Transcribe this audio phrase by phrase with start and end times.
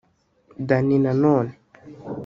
[0.67, 1.51] Danny Nanone